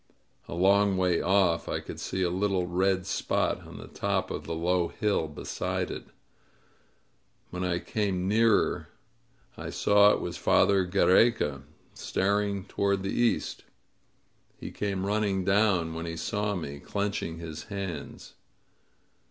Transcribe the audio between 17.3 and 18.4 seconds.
his hands.